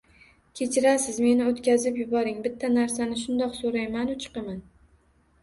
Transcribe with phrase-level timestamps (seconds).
[0.59, 4.59] -Kechirasiz meni o'tkazib yuboring, bitta narsani shundoq so'rayman-u chiqaman!